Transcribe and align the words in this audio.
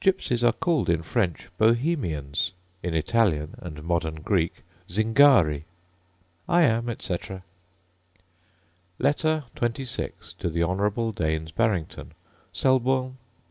Gypsies 0.03 0.43
are 0.43 0.51
called 0.53 0.89
in 0.89 1.03
French, 1.03 1.47
Bohemians; 1.59 2.53
in 2.81 2.95
Italian 2.95 3.53
and 3.59 3.83
modern 3.83 4.15
Greek, 4.15 4.63
Zingari. 4.89 5.65
I 6.49 6.63
am, 6.63 6.89
etc. 6.89 7.43
Letter 8.97 9.43
XXVI 9.55 10.35
To 10.39 10.49
The 10.49 10.63
Honourable 10.63 11.11
Daines 11.11 11.51
Barrington 11.51 12.13
Selborne, 12.51 13.09
Nov. 13.11 13.15